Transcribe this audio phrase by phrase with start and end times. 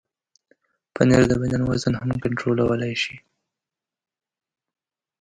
[0.93, 3.15] پنېر د بدن وزن هم کنټرولولی شي.